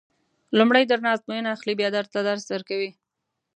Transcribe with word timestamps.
لومړی 0.57 0.83
درنه 0.87 1.09
ازموینه 1.15 1.49
اخلي 1.55 1.73
بیا 1.79 1.89
درته 1.97 2.19
درس 2.27 2.43
درکوي. 2.51 2.91